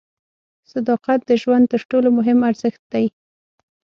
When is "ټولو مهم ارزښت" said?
1.89-2.81